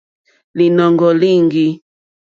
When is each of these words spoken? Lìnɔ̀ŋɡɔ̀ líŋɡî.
Lìnɔ̀ŋɡɔ̀ 0.57 1.11
líŋɡî. 1.21 1.67